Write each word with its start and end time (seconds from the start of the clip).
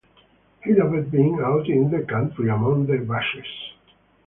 He 0.63 0.73
loved 0.73 1.11
being 1.11 1.39
out 1.43 1.69
in 1.69 1.91
the 1.91 1.99
country, 2.01 2.49
among 2.49 2.87
the 2.87 2.97
bushes. 2.97 3.45